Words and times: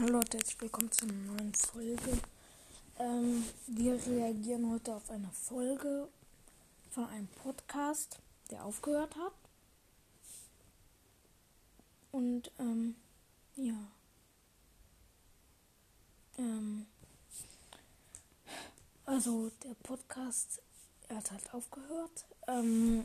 Hallo 0.00 0.12
Leute, 0.12 0.38
herzlich 0.38 0.58
willkommen 0.62 0.90
zu 0.90 1.04
einer 1.04 1.12
neuen 1.12 1.54
Folge. 1.54 2.18
Ähm, 2.98 3.44
wir 3.66 4.00
reagieren 4.06 4.70
heute 4.70 4.94
auf 4.94 5.10
eine 5.10 5.28
Folge 5.30 6.08
von 6.90 7.04
einem 7.04 7.28
Podcast, 7.42 8.18
der 8.50 8.64
aufgehört 8.64 9.14
hat. 9.16 9.34
Und 12.12 12.50
ähm, 12.58 12.94
ja. 13.56 13.74
Ähm, 16.38 16.86
also 19.04 19.50
der 19.62 19.74
Podcast, 19.82 20.62
er 21.10 21.16
hat 21.16 21.30
halt 21.30 21.52
aufgehört. 21.52 22.24
Ähm, 22.48 23.04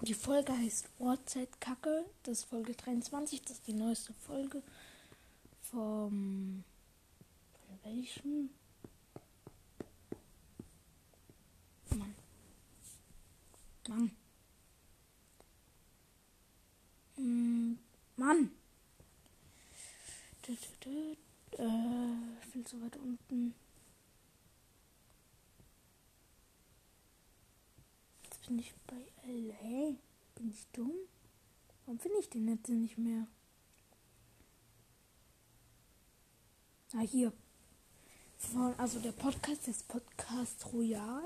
die 0.00 0.14
Folge 0.14 0.58
heißt 0.58 0.88
Uhrzeitkacke. 0.98 2.04
Das 2.24 2.38
ist 2.38 2.44
Folge 2.46 2.74
23, 2.74 3.42
das 3.42 3.58
ist 3.58 3.66
die 3.68 3.74
neueste 3.74 4.12
Folge 4.26 4.60
vom. 5.70 6.64
Von 7.66 7.78
welchem? 7.84 8.50
Mann. 11.90 12.14
Mann. 13.88 14.10
Mm, 17.16 17.78
Mann. 18.16 18.50
Dö, 20.46 20.54
dö, 20.54 21.14
dö, 21.56 21.62
äh, 21.62 22.46
viel 22.50 22.66
zu 22.66 22.80
weit 22.82 22.96
unten. 22.96 23.54
Jetzt 28.24 28.46
bin 28.46 28.58
ich 28.58 28.72
bei 28.86 29.28
L. 29.28 29.52
Hey, 29.52 29.96
bin 30.34 30.50
ich 30.50 30.66
dumm? 30.72 30.92
Warum 31.84 31.98
finde 32.00 32.18
ich 32.18 32.28
den 32.28 32.48
jetzt 32.48 32.68
nicht 32.68 32.98
mehr? 32.98 33.26
Ah, 36.92 37.02
hier. 37.02 37.32
Von, 38.36 38.74
also 38.76 38.98
der 38.98 39.12
Podcast 39.12 39.68
ist 39.68 39.86
Podcast 39.86 40.66
Royal. 40.72 41.22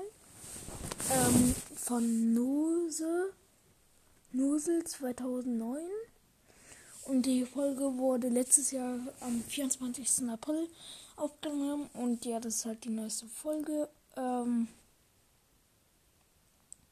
Ähm, 1.11 1.55
von 1.75 2.33
Nose. 2.35 3.33
Nosel 4.31 4.83
2009. 4.83 5.81
Und 7.05 7.25
die 7.25 7.45
Folge 7.45 7.97
wurde 7.97 8.29
letztes 8.29 8.69
Jahr 8.69 8.99
am 9.21 9.41
24. 9.41 10.29
April 10.29 10.69
aufgenommen. 11.15 11.89
Und 11.93 12.25
ja, 12.25 12.39
das 12.39 12.57
ist 12.57 12.65
halt 12.65 12.83
die 12.83 12.89
neueste 12.89 13.25
Folge. 13.25 13.89
Ähm, 14.15 14.67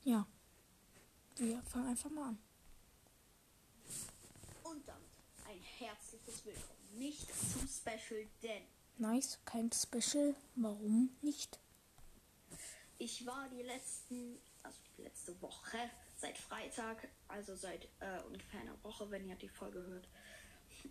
ja. 0.03 0.25
Wir 1.35 1.61
fangen 1.63 1.89
einfach 1.89 2.09
mal 2.09 2.29
an. 2.29 2.37
Und 4.63 4.87
damit 4.87 5.03
ein 5.53 5.61
herzliches 5.61 6.45
Willkommen. 6.45 6.97
Nicht 6.97 7.27
zu 7.27 7.59
special, 7.67 8.25
denn 8.41 8.63
Nice, 8.97 9.39
kein 9.45 9.71
Special. 9.71 10.35
Warum 10.55 11.15
nicht? 11.21 11.59
ich 12.99 13.25
war 13.25 13.49
die 13.49 13.63
letzten, 13.63 14.37
also 14.61 14.79
die 14.97 15.01
letzte 15.01 15.39
Woche, 15.41 15.77
seit 16.15 16.37
Freitag, 16.37 17.09
also 17.27 17.53
seit 17.55 17.85
äh, 17.99 18.21
ungefähr 18.25 18.61
einer 18.61 18.81
Woche, 18.83 19.11
wenn 19.11 19.27
ihr 19.27 19.35
die 19.35 19.49
Folge 19.49 19.83
hört, 19.85 20.07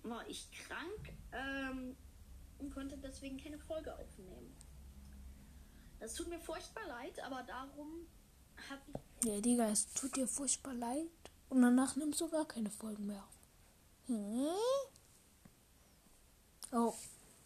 war 0.03 0.29
ich 0.29 0.51
krank 0.53 1.13
ähm, 1.33 1.97
und 2.59 2.71
konnte 2.75 2.99
deswegen 2.99 3.39
keine 3.39 3.59
Folge 3.59 3.97
aufnehmen. 3.97 4.55
Das 6.01 6.15
tut 6.15 6.29
mir 6.29 6.41
furchtbar 6.41 6.87
leid, 6.87 7.19
aber 7.21 7.43
darum 7.45 8.07
habe 8.69 8.83
ich 9.23 9.29
Ja, 9.29 9.41
Digga, 9.41 9.71
es 9.71 9.93
tut 9.95 10.15
dir 10.17 10.29
furchtbar 10.29 10.75
leid. 10.75 11.07
Und 11.49 11.63
danach 11.63 11.97
nimmst 11.97 12.21
du 12.21 12.29
gar 12.29 12.47
keine 12.47 12.71
Folgen 12.71 13.07
mehr. 13.07 13.25
Hm? 14.07 14.49
Oh, 16.73 16.95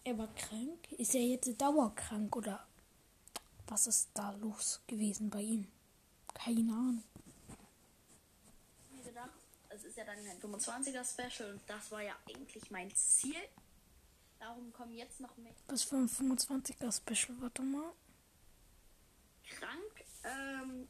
er 0.05 0.19
war 0.19 0.29
krank? 0.35 0.93
Ist 0.93 1.15
er 1.15 1.23
jetzt 1.23 1.61
dauerkrank 1.61 2.35
oder 2.37 2.67
was 3.67 3.87
ist 3.87 4.11
da 4.15 4.31
los 4.33 4.81
gewesen 4.87 5.31
bei 5.31 5.41
ihm? 5.41 5.67
Keine 6.33 6.73
Ahnung. 6.73 7.03
es 9.77 9.84
ist 9.84 9.97
ja 9.97 10.05
dann 10.05 10.19
ein 10.19 10.41
25er 10.41 11.05
Special 11.05 11.53
und 11.53 11.61
das 11.67 11.91
war 11.91 12.03
ja 12.03 12.15
eigentlich 12.28 12.71
mein 12.71 12.94
Ziel. 12.94 13.37
Darum 14.38 14.73
kommen 14.73 14.94
jetzt 14.94 15.21
noch 15.21 15.37
mehr 15.37 15.53
Was 15.69 15.83
für 15.83 15.97
ein 15.97 16.09
25er 16.09 16.93
Special? 16.93 17.37
Warte 17.41 17.62
mal. 17.62 17.93
krank 19.49 20.05
ähm, 20.25 20.88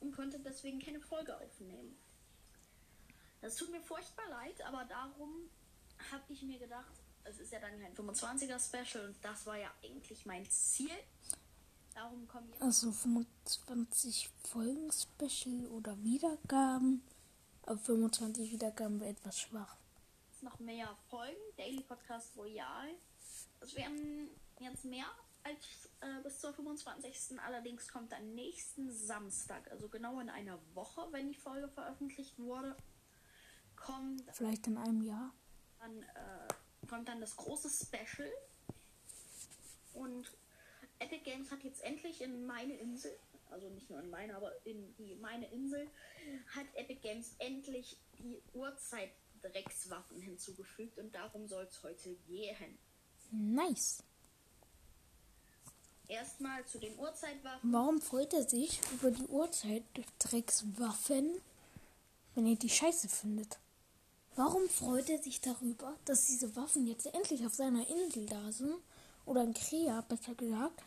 und 0.00 0.12
konnte 0.14 0.38
deswegen 0.40 0.80
keine 0.80 1.00
Folge 1.00 1.36
aufnehmen. 1.36 1.96
Das 3.46 3.54
tut 3.54 3.70
mir 3.70 3.80
furchtbar 3.80 4.28
leid, 4.28 4.60
aber 4.62 4.84
darum 4.86 5.48
habe 6.10 6.32
ich 6.32 6.42
mir 6.42 6.58
gedacht, 6.58 6.90
es 7.22 7.38
ist 7.38 7.52
ja 7.52 7.60
dann 7.60 7.80
ein 7.80 7.94
25er 7.94 8.58
Special 8.58 9.06
und 9.06 9.16
das 9.22 9.46
war 9.46 9.56
ja 9.56 9.70
eigentlich 9.84 10.26
mein 10.26 10.44
Ziel. 10.50 10.90
Darum 11.94 12.26
kommen 12.26 12.50
jetzt 12.50 12.60
Also 12.60 12.90
25 12.90 14.30
Folgen 14.42 14.90
Special 14.90 15.64
oder 15.68 15.96
Wiedergaben. 16.02 17.04
Aber 17.62 17.78
25 17.78 18.50
Wiedergaben 18.50 18.98
wäre 18.98 19.10
etwas 19.10 19.38
schwach. 19.38 19.76
noch 20.40 20.58
mehr 20.58 20.96
Folgen. 21.08 21.36
Daily 21.56 21.84
Podcast 21.84 22.36
Royal. 22.36 22.96
Es 23.60 23.76
werden 23.76 24.28
jetzt 24.58 24.84
mehr 24.84 25.06
als 25.44 25.88
äh, 26.00 26.20
bis 26.24 26.40
zur 26.40 26.52
25. 26.52 27.38
Allerdings 27.38 27.86
kommt 27.86 28.10
dann 28.10 28.34
nächsten 28.34 28.90
Samstag, 28.90 29.70
also 29.70 29.88
genau 29.88 30.18
in 30.18 30.30
einer 30.30 30.58
Woche, 30.74 31.06
wenn 31.12 31.28
die 31.28 31.38
Folge 31.38 31.68
veröffentlicht 31.68 32.36
wurde, 32.40 32.76
kommt 33.86 34.22
Vielleicht 34.32 34.66
in 34.66 34.76
einem 34.76 35.02
Jahr. 35.02 35.32
dann, 35.78 36.02
äh, 36.02 36.86
kommt 36.88 37.08
dann 37.08 37.20
das 37.20 37.36
große 37.36 37.70
Special. 37.70 38.28
Und 39.94 40.30
Epic 40.98 41.22
Games 41.24 41.50
hat 41.50 41.62
jetzt 41.62 41.82
endlich 41.82 42.20
in 42.20 42.46
meine 42.46 42.74
Insel, 42.74 43.16
also 43.50 43.68
nicht 43.70 43.88
nur 43.88 44.00
in 44.00 44.10
meine, 44.10 44.36
aber 44.36 44.52
in 44.66 44.94
die 44.96 45.14
meine 45.16 45.50
Insel, 45.52 45.88
hat 46.54 46.66
Epic 46.74 47.00
Games 47.00 47.34
endlich 47.38 47.96
die 48.18 48.42
Uhrzeit-Dreckswaffen 48.54 50.20
hinzugefügt 50.20 50.98
und 50.98 51.14
darum 51.14 51.46
soll 51.46 51.64
es 51.64 51.82
heute 51.82 52.14
gehen. 52.26 52.78
Nice. 53.30 54.02
Erstmal 56.08 56.64
zu 56.66 56.78
den 56.78 56.96
Uhrzeitwaffen. 56.98 57.72
Warum 57.72 58.00
freut 58.00 58.32
er 58.32 58.48
sich 58.48 58.80
über 58.92 59.10
die 59.10 59.26
Uhrzeit-Dreckswaffen, 59.26 61.40
wenn 62.34 62.46
er 62.46 62.56
die 62.56 62.70
scheiße 62.70 63.08
findet? 63.08 63.58
Warum 64.36 64.68
freut 64.68 65.08
er 65.08 65.22
sich 65.22 65.40
darüber, 65.40 65.98
dass 66.04 66.26
diese 66.26 66.54
Waffen 66.56 66.86
jetzt 66.86 67.06
endlich 67.06 67.44
auf 67.46 67.54
seiner 67.54 67.88
Insel 67.88 68.26
da 68.26 68.52
sind? 68.52 68.76
Oder 69.24 69.42
in 69.42 69.54
Krea, 69.54 70.02
besser 70.02 70.34
gesagt. 70.34 70.82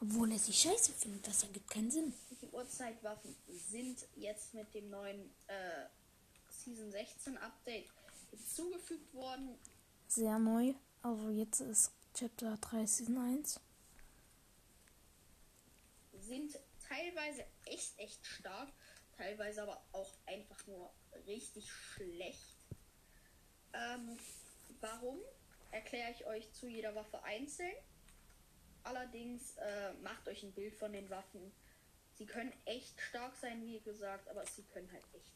Obwohl 0.00 0.30
er 0.30 0.38
sie 0.38 0.52
scheiße 0.52 0.92
findet, 0.92 1.26
das 1.26 1.42
ergibt 1.42 1.70
keinen 1.70 1.90
Sinn. 1.90 2.12
Die 2.40 2.46
Uhrzeitwaffen 2.48 3.34
sind 3.70 4.06
jetzt 4.14 4.54
mit 4.54 4.72
dem 4.74 4.90
neuen 4.90 5.30
äh, 5.48 5.86
Season 6.50 6.92
16 6.92 7.38
Update 7.38 7.88
hinzugefügt 8.30 9.12
worden. 9.14 9.58
Sehr 10.06 10.38
neu. 10.38 10.74
Also 11.02 11.30
jetzt 11.30 11.60
ist 11.60 11.90
Chapter 12.14 12.56
3 12.58 12.86
Season 12.86 13.18
1. 13.18 13.60
sind 16.28 16.58
teilweise 16.86 17.44
echt, 17.64 17.98
echt 17.98 18.24
stark, 18.26 18.68
teilweise 19.16 19.62
aber 19.62 19.82
auch 19.92 20.12
einfach 20.26 20.66
nur 20.66 20.92
richtig 21.26 21.70
schlecht. 21.70 22.57
Ähm, 23.78 24.16
warum? 24.80 25.18
Erkläre 25.70 26.10
ich 26.12 26.26
euch 26.26 26.52
zu 26.52 26.66
jeder 26.66 26.94
Waffe 26.94 27.22
einzeln. 27.24 27.74
Allerdings 28.84 29.56
äh, 29.56 29.92
macht 30.02 30.26
euch 30.28 30.42
ein 30.42 30.52
Bild 30.52 30.74
von 30.74 30.92
den 30.92 31.08
Waffen. 31.10 31.52
Sie 32.16 32.26
können 32.26 32.52
echt 32.64 33.00
stark 33.00 33.36
sein, 33.40 33.64
wie 33.64 33.80
gesagt, 33.80 34.28
aber 34.28 34.44
sie 34.46 34.62
können 34.72 34.90
halt 34.90 35.04
echt. 35.14 35.32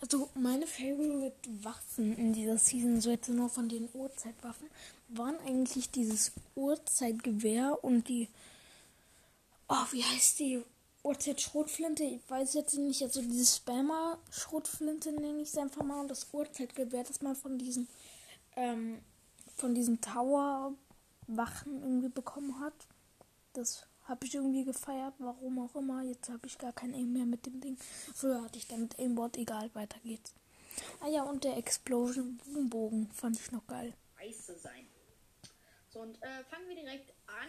Also 0.00 0.30
meine 0.34 0.66
Favorite 0.66 1.36
Waffen 1.64 2.16
in 2.16 2.32
dieser 2.32 2.58
Season, 2.58 3.00
so 3.00 3.10
jetzt 3.10 3.28
nur 3.28 3.50
von 3.50 3.68
den 3.68 3.88
Uhrzeitwaffen, 3.92 4.70
waren 5.08 5.38
eigentlich 5.40 5.90
dieses 5.90 6.32
Uhrzeitgewehr 6.54 7.82
und 7.82 8.08
die, 8.08 8.28
oh, 9.68 9.86
wie 9.90 10.04
heißt 10.04 10.38
die? 10.38 10.62
Uhrzeitschrotflinte, 11.02 12.04
ich 12.04 12.28
weiß 12.28 12.54
jetzt 12.54 12.74
nicht, 12.76 13.02
also 13.02 13.22
diese 13.22 13.56
Spammer-Schrotflinte 13.56 15.12
nenne 15.12 15.42
ich 15.42 15.48
es 15.48 15.58
einfach 15.58 15.82
mal 15.82 16.00
und 16.00 16.08
das 16.08 16.26
Uhrzeitgewehr, 16.32 17.04
das 17.04 17.22
man 17.22 17.34
von 17.34 17.58
diesen, 17.58 17.88
ähm, 18.56 19.00
von 19.56 19.74
diesen 19.74 20.00
Tower-Wachen 20.00 21.82
irgendwie 21.82 22.08
bekommen 22.10 22.60
hat. 22.60 22.74
Das 23.54 23.86
habe 24.04 24.26
ich 24.26 24.34
irgendwie 24.34 24.64
gefeiert, 24.64 25.14
warum 25.18 25.58
auch 25.60 25.74
immer. 25.74 26.02
Jetzt 26.02 26.28
habe 26.28 26.46
ich 26.46 26.58
gar 26.58 26.72
kein 26.72 26.94
Aim 26.94 27.12
mehr 27.12 27.26
mit 27.26 27.46
dem 27.46 27.60
Ding. 27.60 27.78
Früher 28.14 28.42
hatte 28.42 28.58
ich 28.58 28.66
damit 28.66 28.98
Aimbot, 28.98 29.36
egal, 29.36 29.70
weiter 29.74 29.98
geht's. 30.04 30.34
Ah 31.00 31.08
ja, 31.08 31.22
und 31.22 31.44
der 31.44 31.56
Explosion 31.56 32.36
Boombogen 32.38 33.10
fand 33.12 33.38
ich 33.38 33.50
noch 33.52 33.66
geil. 33.66 33.94
scheiße 34.18 34.58
sein. 34.58 34.86
So, 35.88 36.00
und 36.00 36.22
äh, 36.22 36.44
fangen 36.44 36.68
wir 36.68 36.76
direkt 36.76 37.12
an. 37.26 37.48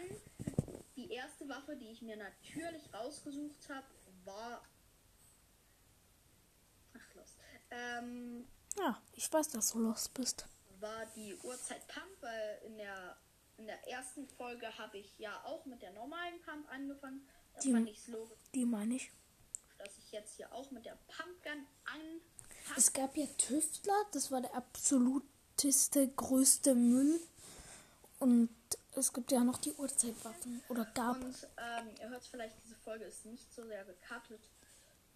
Die 1.02 1.12
erste 1.14 1.50
Waffe, 1.50 1.76
die 1.76 1.88
ich 1.90 2.02
mir 2.04 2.16
natürlich 2.16 2.94
rausgesucht 2.94 3.70
habe, 3.70 3.88
war. 4.24 4.64
Ach, 6.94 7.16
los. 7.16 7.36
Ähm, 7.72 8.46
Ja, 8.78 9.02
ich 9.14 9.32
weiß, 9.34 9.50
dass 9.50 9.72
du 9.72 9.80
los 9.80 10.10
bist. 10.10 10.46
war 10.80 11.06
die 11.16 11.36
Uhrzeit 11.44 11.88
Pump, 11.88 12.06
weil 12.22 12.62
in 12.66 12.78
der, 12.78 13.18
in 13.58 13.66
der 13.66 13.88
ersten 13.88 14.28
Folge 14.28 14.78
habe 14.78 15.00
ich 15.00 15.18
ja 15.18 15.44
auch 15.46 15.66
mit 15.66 15.82
der 15.82 15.92
normalen 15.94 16.40
Pump 16.44 16.70
angefangen. 16.72 17.28
Da 17.56 17.62
Die- 17.62 17.72
fand 17.72 17.90
ich 17.90 18.08
logisch, 18.08 18.38
Die 18.54 18.66
meine 18.66 18.96
ich. 18.96 19.12
dass 19.80 19.98
ich 19.98 20.12
jetzt 20.12 20.36
hier 20.36 20.54
auch 20.54 20.70
mit 20.70 20.86
der 20.86 20.98
Pumpgun 21.08 21.66
an. 21.86 22.22
Es 22.78 22.94
gab 22.94 23.18
ja 23.18 23.26
Tüftler, 23.40 24.06
das 24.12 24.30
war 24.32 24.42
der 24.42 24.54
absoluteste, 24.54 26.08
größte 26.10 26.76
Müll. 26.76 27.20
Und 28.20 28.50
es 28.96 29.14
gibt 29.14 29.32
ja 29.32 29.44
noch 29.44 29.58
die 29.58 29.74
Uhrzeitwaffen. 29.74 30.62
Oder 30.70 30.86
gab. 30.86 31.18
Und 31.22 31.48
ähm, 31.58 31.88
ihr 32.00 32.10
hört 32.10 32.22
es 32.22 32.28
vielleicht, 32.28 32.56
diese 32.64 32.76
Folge 32.76 33.06
ist 33.06 33.26
nicht 33.26 33.54
so 33.54 33.66
sehr 33.66 33.84
gekartet. 33.86 34.42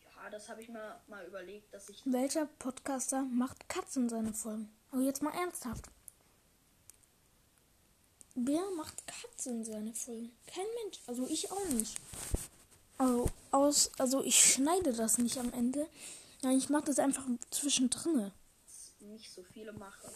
Ja, 0.03 0.29
das 0.29 0.49
habe 0.49 0.61
ich 0.61 0.69
mir 0.69 0.99
mal 1.07 1.25
überlegt, 1.25 1.73
dass 1.73 1.89
ich 1.89 2.01
Welcher 2.05 2.45
Podcaster 2.45 3.23
macht 3.23 3.65
in 3.95 4.09
seine 4.09 4.33
Folgen? 4.33 4.69
Aber 4.91 5.01
jetzt 5.01 5.21
mal 5.21 5.33
ernsthaft. 5.33 5.85
Wer 8.35 8.63
macht 8.71 9.03
in 9.45 9.63
seine 9.63 9.93
Folgen? 9.93 10.31
Kein 10.47 10.65
Mensch. 10.83 10.99
Also 11.07 11.27
ich 11.27 11.51
auch 11.51 11.65
nicht. 11.69 11.97
Also, 12.97 13.29
aus, 13.51 13.91
also 13.97 14.23
ich 14.23 14.39
schneide 14.39 14.93
das 14.93 15.17
nicht 15.17 15.37
am 15.37 15.51
Ende. 15.53 15.87
Nein, 16.41 16.57
ich 16.57 16.69
mache 16.69 16.85
das 16.85 16.99
einfach 16.99 17.25
zwischendrin. 17.51 18.31
nicht 18.99 19.31
so 19.31 19.43
viele 19.43 19.73
mache. 19.73 20.07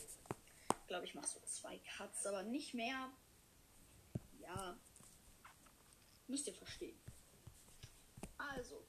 Ich 0.82 0.88
glaube, 0.88 1.06
ich 1.06 1.14
mache 1.14 1.28
so 1.28 1.40
zwei 1.46 1.80
Cuts, 1.98 2.26
aber 2.26 2.44
nicht 2.44 2.74
mehr. 2.74 3.10
Ja. 4.50 4.76
Müsst 6.28 6.48
ihr 6.48 6.54
verstehen. 6.54 6.98
Also, 8.38 8.84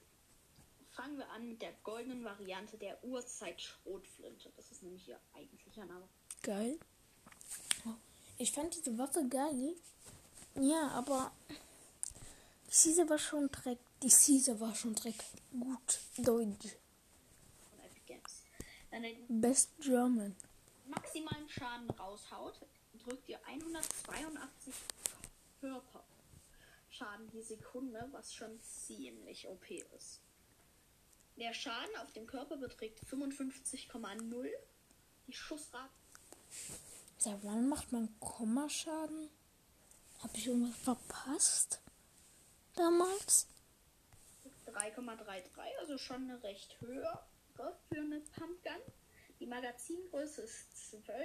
fangen 0.91 1.19
wir 1.19 1.29
an 1.31 1.49
mit 1.49 1.61
der 1.62 1.73
goldenen 1.85 2.25
Variante 2.25 2.77
der 2.77 3.03
Urzeit-Schrotflinte. 3.05 4.53
Das 4.57 4.71
ist 4.71 4.83
nämlich 4.83 5.09
ihr 5.09 5.21
eigentlicher 5.35 5.85
Name. 5.85 6.09
Geil. 6.43 6.79
Ich 8.39 8.53
fand 8.53 8.75
diese 8.75 8.97
Waffe 8.97 9.27
geil. 9.29 9.77
Ja, 10.55 10.89
aber 10.89 11.33
die 12.69 12.75
Siese 12.75 13.09
war 13.09 13.19
schon 13.19 13.51
Dreck. 13.51 13.79
Die 14.03 14.09
Siese 14.11 14.59
war 14.61 14.75
schon 14.75 14.95
Dreck. 14.95 15.23
Gut 15.53 16.01
Deutsch. 16.17 16.77
Wenn 18.91 19.05
ihr 19.05 19.17
Best 19.29 19.71
German. 19.79 20.35
maximalen 20.87 21.49
Schaden 21.49 21.89
raushaut, 21.91 22.61
drückt 23.05 23.29
ihr 23.29 23.39
182 23.47 24.75
Körperschaden 25.61 27.31
die 27.33 27.43
Sekunde, 27.43 28.09
was 28.12 28.35
schon 28.35 28.61
ziemlich 28.61 29.47
OP 29.47 29.71
ist. 29.97 30.21
Der 31.37 31.55
Schaden 31.55 31.97
auf 31.97 32.12
dem 32.12 32.27
Körper 32.27 32.57
beträgt 32.57 33.01
55,0. 33.05 34.49
Die 35.27 35.33
Schussrate 35.33 35.91
Seit 37.19 37.45
wann 37.45 37.69
macht 37.69 37.93
man 37.93 38.09
Kommaschaden? 38.19 39.31
Habe 40.21 40.37
ich 40.37 40.47
irgendwas 40.47 40.77
verpasst? 40.77 41.81
Damals? 42.75 43.47
3,33, 44.67 45.79
also 45.81 45.99
schon 45.99 46.23
eine 46.23 46.43
recht 46.43 46.81
höhere 46.81 47.27
für 47.55 48.01
eine 48.01 48.21
Pumpgun. 48.21 48.81
Die 49.39 49.47
Magazingröße 49.47 50.43
ist 50.43 50.93
12. 51.05 51.17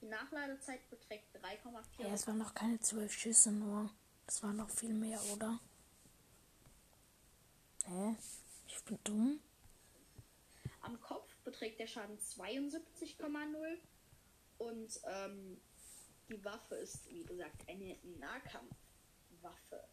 Die 0.00 0.06
Nachladezeit 0.06 0.88
beträgt 0.90 1.34
3,4. 1.36 2.02
Ja, 2.06 2.08
es 2.14 2.26
waren 2.26 2.38
noch 2.38 2.54
keine 2.54 2.78
zwölf 2.80 3.12
Schüsse 3.12 3.50
nur. 3.52 3.90
Das 4.26 4.42
waren 4.42 4.56
noch 4.56 4.70
viel 4.70 4.92
mehr, 4.92 5.20
oder? 5.32 5.58
Hä? 7.86 8.16
Ich 8.68 8.82
bin 8.84 8.98
dumm. 9.04 9.40
Am 10.80 11.00
Kopf 11.00 11.34
beträgt 11.44 11.80
der 11.80 11.86
Schaden 11.86 12.18
72,0 12.18 13.78
und 14.58 15.00
ähm, 15.06 15.60
die 16.28 16.42
Waffe 16.44 16.74
ist, 16.76 17.06
wie 17.08 17.24
gesagt, 17.24 17.66
eine 17.68 17.96
Nahkampfwaffe. 18.18 19.84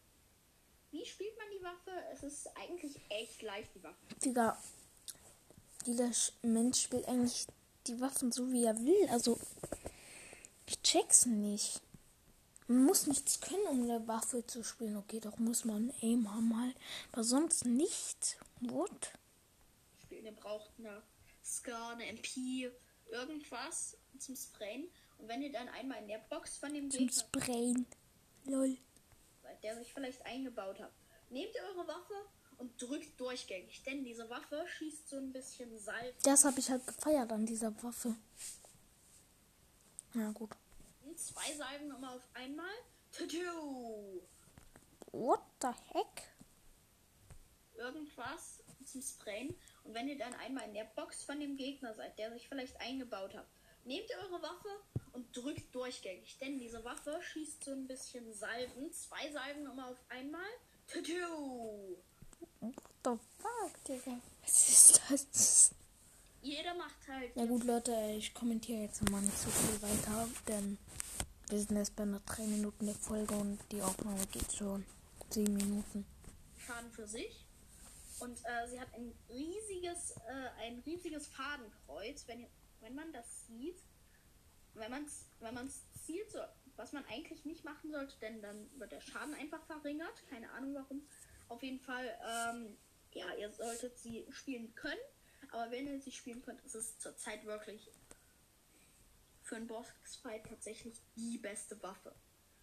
Wie 0.92 1.06
spielt 1.06 1.38
man 1.38 1.48
die 1.58 1.64
Waffe? 1.64 1.92
Es 2.14 2.24
ist 2.24 2.48
eigentlich 2.58 3.00
echt 3.10 3.42
leicht, 3.42 3.74
die 3.76 3.84
Waffe. 3.84 4.06
Digga, 4.24 4.62
jeder 5.86 6.08
Sch- 6.08 6.34
Mensch 6.42 6.82
spielt 6.84 7.08
eigentlich 7.08 7.48
die 7.88 8.00
Waffen 8.02 8.32
so, 8.32 8.52
wie 8.52 8.66
er 8.66 8.78
will. 8.78 9.08
Also, 9.10 9.40
check's 10.92 11.26
nicht. 11.26 11.82
Man 12.68 12.86
muss 12.86 13.08
nichts 13.08 13.42
können, 13.42 13.66
um 13.70 13.84
eine 13.84 14.08
Waffe 14.08 14.46
zu 14.46 14.64
spielen. 14.64 14.98
Okay, 14.98 15.20
doch 15.20 15.38
muss 15.38 15.66
man 15.66 15.94
Aim 16.02 16.34
haben 16.34 16.60
halt. 16.60 16.76
Aber 17.12 17.24
sonst 17.24 17.66
nicht. 17.66 18.38
What? 18.62 19.12
spielen. 20.12 20.26
Ihr 20.26 20.32
braucht 20.34 20.72
eine 20.78 21.02
Scar, 21.44 21.94
eine 21.94 22.06
MP, 22.08 22.72
irgendwas 23.10 23.98
zum 24.20 24.36
Sprayen. 24.36 24.90
Und 25.18 25.28
wenn 25.28 25.42
ihr 25.42 25.52
dann 25.52 25.70
einmal 25.70 26.02
in 26.02 26.08
der 26.08 26.20
Box 26.30 26.58
von 26.58 26.74
dem 26.74 26.90
Zum 26.92 27.08
Gegner 27.08 27.24
Sprayen. 27.24 27.86
Lol. 28.46 28.78
seid, 29.44 29.64
der 29.64 29.76
sich 29.78 29.94
vielleicht 29.94 30.26
eingebaut 30.26 30.80
hat, 30.80 30.92
nehmt 31.30 31.54
ihr 31.56 31.62
eure 31.64 31.88
Waffe 31.88 32.14
und 32.58 32.82
drückt 32.82 33.20
durchgängig. 33.20 33.84
Denn 33.84 34.04
diese 34.04 34.30
Waffe 34.30 34.66
schießt 34.78 35.10
so 35.10 35.18
ein 35.18 35.32
bisschen 35.32 35.78
Salz. 35.78 36.22
Das 36.24 36.44
habe 36.44 36.60
ich 36.60 36.70
halt 36.70 36.86
gefeiert 36.86 37.32
an 37.32 37.46
dieser 37.46 37.72
Waffe. 37.84 38.16
Na 40.14 40.32
gut. 40.32 40.50
Zwei 41.22 41.54
Salben 41.54 41.92
immer 41.92 42.16
auf 42.16 42.28
einmal. 42.34 42.74
Tudu! 43.12 44.22
What 45.12 45.42
the 45.62 45.70
heck? 45.94 46.24
Irgendwas 47.76 48.64
zum 48.86 49.02
Sprayen. 49.02 49.56
Und 49.84 49.94
wenn 49.94 50.08
ihr 50.08 50.18
dann 50.18 50.34
einmal 50.36 50.68
in 50.68 50.74
der 50.74 50.86
Box 50.96 51.24
von 51.24 51.40
dem 51.40 51.58
Gegner 51.58 51.94
seid, 51.94 52.18
der 52.18 52.32
sich 52.32 52.48
vielleicht 52.48 52.80
eingebaut 52.82 53.36
hat, 53.36 53.48
nehmt 53.84 54.10
ihr 54.10 54.18
eure 54.18 54.42
Waffe 54.42 54.70
und 55.14 55.36
drückt 55.36 55.74
durchgängig. 55.76 56.38
Denn 56.40 56.58
diese 56.58 56.84
Waffe 56.84 57.22
schießt 57.22 57.64
so 57.64 57.72
ein 57.72 57.88
bisschen 57.88 58.34
Salben. 58.34 58.92
Zwei 58.92 59.32
Salben 59.32 59.66
immer 59.66 59.90
auf 59.90 60.04
einmal. 60.10 60.50
Tudu! 60.88 61.98
What 62.62 62.74
the 63.04 63.18
fuck, 63.38 63.84
Digga? 63.88 64.20
Was 64.42 64.70
ist 64.70 65.02
das? 65.10 65.72
Jeder 66.42 66.74
macht 66.74 67.08
halt. 67.08 67.36
Ja 67.36 67.46
gut, 67.46 67.64
Leute, 67.64 68.16
ich 68.18 68.34
kommentiere 68.34 68.84
jetzt 68.84 69.08
mal 69.10 69.22
nicht 69.22 69.38
so 69.38 69.50
viel 69.50 69.82
weiter, 69.84 70.28
denn 70.48 70.78
wir 71.52 71.60
sind 71.60 71.76
erst 71.76 71.98
bei 71.98 72.04
einer 72.04 72.22
3 72.22 72.44
Minuten 72.44 72.86
der 72.86 72.96
Folge 72.96 73.34
und 73.36 73.60
die 73.72 73.82
Aufnahme 73.82 74.26
geht 74.28 74.54
schon 74.54 74.86
10 75.32 75.54
Minuten. 75.54 76.06
Schaden 76.58 76.90
für 76.92 77.06
sich. 77.06 77.46
Und 78.20 78.38
äh, 78.46 78.70
sie 78.70 78.80
hat 78.80 78.94
ein 78.94 79.14
riesiges, 79.30 80.12
äh, 80.12 80.50
ein 80.62 80.80
riesiges 80.86 81.28
Fadenkreuz, 81.28 82.26
wenn, 82.28 82.48
wenn 82.80 82.96
man 82.96 83.12
das 83.12 83.48
sieht. 83.48 83.84
Wenn 84.76 84.92
man 84.92 85.04
es 85.04 85.26
wenn 85.42 85.54
man's 85.54 85.84
zielt, 86.06 86.32
so, 86.32 86.40
was 86.78 86.94
man 86.94 87.04
eigentlich 87.08 87.44
nicht 87.44 87.66
machen 87.66 87.92
sollte, 87.92 88.18
denn 88.22 88.42
dann 88.42 88.70
wird 88.80 88.94
der 88.94 89.02
Schaden 89.02 89.34
einfach 89.34 89.62
verringert. 89.66 90.26
Keine 90.30 90.50
Ahnung 90.52 90.74
warum. 90.74 91.06
Auf 91.50 91.62
jeden 91.64 91.82
Fall, 91.82 92.18
ähm, 92.26 92.78
ja, 93.12 93.26
ihr 93.34 93.52
solltet 93.52 93.98
sie 94.00 94.26
spielen 94.30 94.74
können. 94.76 95.02
Aber 95.52 95.70
wenn 95.70 95.88
ihr 95.88 96.00
sie 96.00 96.14
spielen 96.14 96.42
könnt, 96.44 96.62
ist 96.62 96.76
es 96.76 96.98
zurzeit 97.00 97.44
wirklich 97.46 97.90
für 99.52 99.58
einen 99.58 99.68
Bossfight 99.68 100.48
tatsächlich 100.48 101.02
die 101.18 101.38
beste 101.38 101.84
Waffe. 101.84 102.16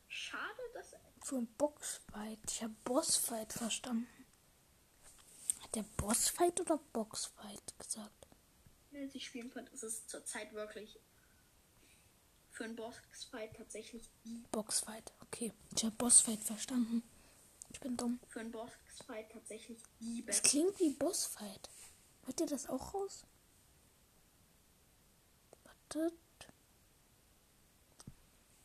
Schade, 0.07 0.63
dass 0.73 0.95
Für 1.23 1.37
ein 1.37 1.47
Boxfight. 1.59 2.39
Ich 2.51 2.63
habe 2.63 2.75
Bossfight 2.83 3.53
verstanden. 3.53 4.09
Hat 5.61 5.75
der 5.75 5.83
Bossfight 5.99 6.59
oder 6.63 6.79
Boxfight 6.95 7.79
gesagt? 7.79 8.27
wenn 8.91 9.11
sie 9.11 9.21
spielen 9.21 9.51
ist 9.75 9.83
es 9.83 10.07
zurzeit 10.07 10.55
wirklich 10.55 10.99
für 12.53 12.65
einen 12.65 12.75
Bossfight 12.75 13.55
tatsächlich 13.55 14.09
die 14.25 14.43
Boxfight, 14.51 15.13
okay. 15.21 15.53
Ich 15.77 15.85
habe 15.85 15.95
Bossfight 15.95 16.43
verstanden. 16.43 17.03
Ich 17.71 17.81
bin 17.81 17.99
dumm. 17.99 18.19
für 18.29 18.41
einen 18.41 18.51
Bossfight 18.51 19.31
tatsächlich 19.31 19.83
die 20.01 20.21
Es 20.21 20.41
beste. 20.41 20.49
klingt 20.49 20.81
wie 20.81 20.95
Bossfight. 20.95 21.69
Hört 22.25 22.41
ihr 22.41 22.47
das 22.47 22.67
auch 22.67 22.95
raus? 22.95 23.27
Wartet. 25.65 26.15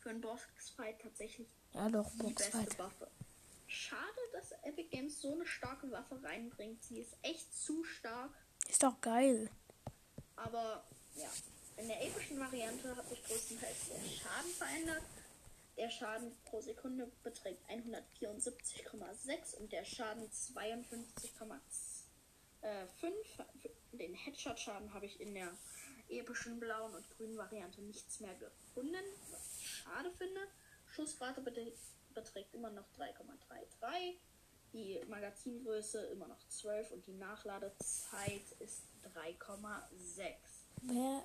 Für 0.04 0.10
einen 0.10 0.20
Bossfight 0.20 1.00
tatsächlich 1.00 1.48
Ja 1.72 1.88
doch, 1.88 2.10
die 2.12 2.34
beste 2.34 2.58
Boxfight. 2.58 2.78
Waffe. 2.78 3.10
Schade, 3.66 4.20
dass 4.34 4.52
Epic 4.62 4.90
Games 4.90 5.18
so 5.18 5.32
eine 5.32 5.46
starke 5.46 5.90
Waffe 5.90 6.22
reinbringt. 6.22 6.84
Sie 6.84 7.00
ist 7.00 7.16
echt 7.22 7.56
zu 7.56 7.82
stark. 7.84 8.30
Ist 8.68 8.82
doch 8.82 9.00
geil. 9.00 9.50
Aber 10.36 10.84
ja, 11.14 11.30
in 11.78 11.88
der 11.88 12.04
epischen 12.06 12.38
Variante 12.38 12.94
hat 12.94 13.08
sich 13.08 13.24
größtenteils 13.24 13.88
der 13.88 14.10
Schaden 14.10 14.50
verändert. 14.58 15.02
Der 15.78 15.88
Schaden 15.88 16.36
pro 16.44 16.60
Sekunde 16.60 17.10
beträgt 17.22 17.66
174,6 17.70 19.56
und 19.56 19.72
der 19.72 19.86
Schaden 19.86 20.28
52,5. 20.28 21.60
Den 23.92 24.12
Headshot-Schaden 24.12 24.92
habe 24.92 25.06
ich 25.06 25.18
in 25.18 25.32
der 25.32 25.50
epischen 26.10 26.60
blauen 26.60 26.94
und 26.94 27.08
grünen 27.16 27.38
Variante 27.38 27.80
nichts 27.80 28.20
mehr 28.20 28.34
gefunden, 28.34 29.02
schade 29.74 30.10
finde. 30.12 30.40
Schussrate 30.86 31.40
bet- 31.40 31.76
beträgt 32.14 32.54
immer 32.54 32.70
noch 32.70 32.86
3,33. 32.96 34.16
Die 34.72 35.00
Magazingröße 35.08 36.06
immer 36.06 36.26
noch 36.28 36.46
12 36.48 36.90
und 36.92 37.06
die 37.06 37.12
Nachladezeit 37.14 38.42
ist 38.58 38.82
3,6. 39.14 40.34
Wer, 40.82 41.22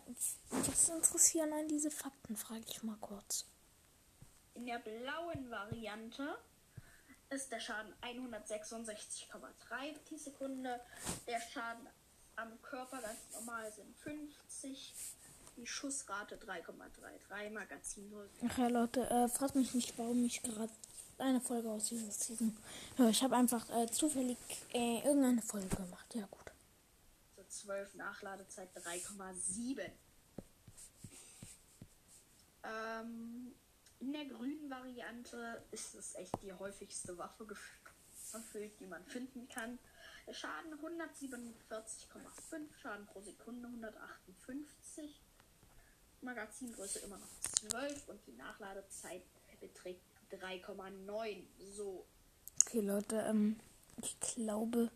was 0.50 0.90
interessieren 0.90 1.52
an 1.54 1.68
diese 1.68 1.90
Fakten, 1.92 2.36
frage 2.38 2.64
ich 2.68 2.84
mal 2.84 2.98
kurz. 2.98 3.46
In 4.54 4.66
der 4.66 4.80
blauen 4.80 5.50
Variante 5.50 6.38
ist 7.30 7.52
der 7.52 7.60
Schaden 7.60 7.94
166,3 8.02 9.96
die 10.10 10.18
Sekunde. 10.18 10.80
Der 11.28 11.40
Schaden 11.42 11.88
am 12.36 12.62
Körper 12.62 13.02
ganz 13.02 13.20
normal 13.34 13.72
sind 13.72 13.96
50. 13.98 14.94
Die 15.58 15.68
Schussrate 15.68 16.38
3,33 16.38 17.50
Magazin 17.52 18.10
0. 18.10 18.30
Ach 18.48 18.58
ja, 18.58 18.68
Leute, 18.68 19.10
äh, 19.10 19.28
fragt 19.28 19.56
mich 19.56 19.74
nicht, 19.74 19.98
warum 19.98 20.24
ich 20.26 20.42
gerade 20.42 20.72
eine 21.18 21.42
Folge 21.42 21.70
aus 21.70 21.86
dieser 21.86 22.12
Season 22.12 22.56
höre. 22.98 23.10
Ich 23.10 23.24
habe 23.24 23.36
einfach 23.36 23.70
äh, 23.70 23.90
zufällig 23.92 24.38
äh, 24.74 25.00
irgendeine 25.00 25.42
Folge 25.42 25.76
gemacht. 25.76 26.16
Ja, 26.16 26.26
gut. 26.32 26.52
So 27.36 27.44
12 27.44 27.96
Nachladezeit 27.96 28.70
3,7. 28.76 29.82
Ähm, 32.64 33.54
in 34.00 34.14
der 34.14 34.26
grünen 34.26 34.70
Variante 34.70 35.62
ist 35.72 35.96
es 35.96 36.16
echt 36.16 36.42
die 36.42 36.54
häufigste 36.54 37.18
Waffe 37.18 37.46
erfüllt, 38.34 38.80
die 38.80 38.88
man 38.88 39.04
finden 39.06 39.48
kann. 39.50 39.78
Schaden 40.32 40.74
147,5, 40.76 42.74
Schaden 42.82 43.06
pro 43.08 43.22
Sekunde 43.22 43.68
158. 43.68 45.22
Magazingröße 46.22 47.00
immer 47.00 47.18
noch 47.18 47.70
12 47.70 48.10
und 48.10 48.20
die 48.28 48.34
Nachladezeit 48.34 49.24
beträgt 49.60 50.02
3,9. 50.32 51.44
So. 51.76 52.06
Okay, 52.66 52.82
Leute, 52.82 53.26
ähm, 53.28 53.60
ich 54.02 54.20
glaube, 54.20 54.92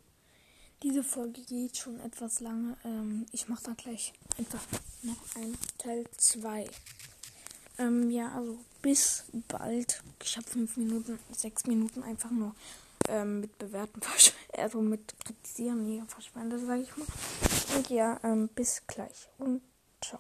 diese 0.84 1.04
Folge 1.04 1.42
geht 1.42 1.78
schon 1.78 2.00
etwas 2.00 2.40
lange. 2.40 2.78
Ähm, 2.84 3.26
ich 3.32 3.48
mache 3.48 3.64
da 3.64 3.74
gleich 3.74 4.14
einfach 4.38 4.66
noch 5.02 5.36
ein 5.36 5.58
Teil 5.78 6.06
2. 6.18 6.70
Ähm, 7.80 8.12
ja, 8.12 8.32
also 8.36 8.60
bis 8.82 9.26
bald. 9.48 10.04
Ich 10.22 10.38
habe 10.38 10.48
fünf 10.48 10.78
Minuten, 10.78 11.20
sechs 11.32 11.66
Minuten 11.66 12.04
einfach 12.04 12.32
nur 12.32 12.56
ähm, 13.08 13.42
mit 13.42 13.58
bewerten, 13.58 14.02
also 14.58 14.82
mit 14.82 15.14
kritisieren, 15.24 15.84
nee, 15.86 16.04
verschwendet, 16.08 16.66
sage 16.66 16.82
ich 16.82 16.96
mal. 16.96 17.08
Und 17.76 17.90
ja, 17.90 18.20
ähm, 18.24 18.50
bis 18.50 18.84
gleich 18.88 19.30
und 19.40 19.62
ciao. 20.02 20.20